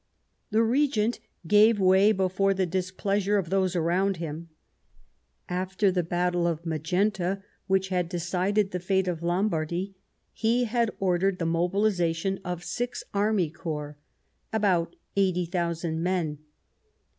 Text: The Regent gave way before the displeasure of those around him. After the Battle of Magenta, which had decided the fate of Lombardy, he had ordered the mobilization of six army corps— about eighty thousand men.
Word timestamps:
The 0.49 0.63
Regent 0.63 1.19
gave 1.45 1.79
way 1.79 2.11
before 2.11 2.55
the 2.55 2.65
displeasure 2.65 3.37
of 3.37 3.51
those 3.51 3.75
around 3.75 4.17
him. 4.17 4.49
After 5.47 5.91
the 5.91 6.01
Battle 6.01 6.47
of 6.47 6.65
Magenta, 6.65 7.43
which 7.67 7.89
had 7.89 8.09
decided 8.09 8.71
the 8.71 8.79
fate 8.79 9.07
of 9.07 9.21
Lombardy, 9.21 9.93
he 10.33 10.63
had 10.63 10.89
ordered 10.99 11.37
the 11.37 11.45
mobilization 11.45 12.39
of 12.43 12.63
six 12.63 13.03
army 13.13 13.51
corps— 13.51 13.95
about 14.51 14.95
eighty 15.15 15.45
thousand 15.45 16.01
men. 16.01 16.39